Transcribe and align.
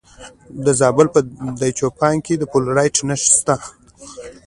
د 0.65 0.67
زابل 0.79 1.07
په 1.15 1.19
دایچوپان 1.59 2.15
کې 2.25 2.33
د 2.37 2.43
فلورایټ 2.51 2.95
نښې 3.07 3.29
شته. 3.37 3.55